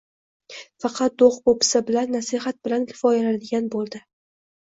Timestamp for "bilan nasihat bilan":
1.89-2.87